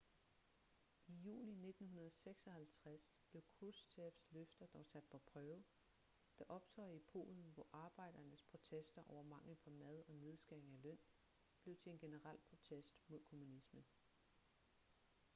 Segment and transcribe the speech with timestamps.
[1.07, 5.63] i juni 1956 blev krushchevs løfter dog sat på prøve
[6.39, 10.99] da optøjer i polen hvor arbejdernes protester over mangel på mad og nedskæringer i løn
[11.63, 13.83] blev til en generel protest mod kommunismen